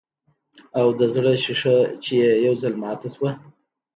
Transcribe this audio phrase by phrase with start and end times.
[0.79, 3.31] او د زړۀ شيشه چې ئې يو ځل ماته شوه